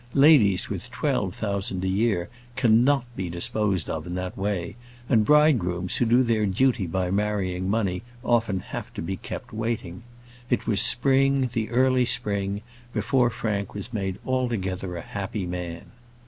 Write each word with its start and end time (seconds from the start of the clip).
Ladies 0.15 0.67
with 0.67 0.89
twelve 0.89 1.35
thousand 1.35 1.85
a 1.85 1.87
year 1.87 2.27
cannot 2.55 3.05
be 3.15 3.29
disposed 3.29 3.87
of 3.87 4.07
in 4.07 4.15
that 4.15 4.35
way: 4.35 4.75
and 5.07 5.23
bridegrooms 5.23 5.97
who 5.97 6.05
do 6.05 6.23
their 6.23 6.47
duty 6.47 6.87
by 6.87 7.11
marrying 7.11 7.69
money 7.69 8.01
often 8.23 8.61
have 8.61 8.91
to 8.95 9.01
be 9.03 9.15
kept 9.17 9.53
waiting. 9.53 10.01
It 10.49 10.65
was 10.65 10.81
spring, 10.81 11.51
the 11.53 11.69
early 11.69 12.05
spring, 12.05 12.61
before 12.95 13.29
Frank 13.29 13.75
was 13.75 13.93
made 13.93 14.17
altogether 14.25 14.97
a 14.97 15.01
happy 15.01 15.45
man. 15.45 15.91